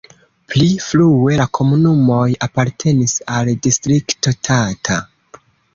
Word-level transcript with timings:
Pli 0.51 0.69
frue 0.85 1.35
la 1.41 1.47
komunumoj 1.59 2.23
apartenis 2.49 3.15
al 3.37 3.55
Distrikto 3.69 4.35
Tata. 4.49 5.03